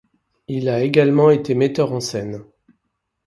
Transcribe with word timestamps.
Il 0.47 0.67
a 0.67 0.81
également 0.81 1.29
été 1.29 1.53
metteur 1.53 1.93
en 1.93 1.99
scènes. 1.99 2.43